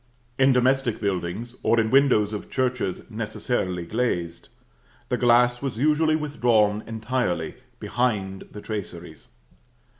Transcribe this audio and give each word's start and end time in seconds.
In 0.39 0.51
domestic 0.51 0.99
buildings, 0.99 1.55
or 1.61 1.79
in 1.79 1.91
windows 1.91 2.33
of 2.33 2.49
churches 2.49 3.11
necessarily 3.11 3.85
glazed, 3.85 4.49
the 5.09 5.17
glass 5.17 5.61
was 5.61 5.77
usually 5.77 6.15
withdrawn 6.15 6.83
entirely 6.87 7.57
behind 7.79 8.45
the 8.49 8.61
traceries. 8.61 9.27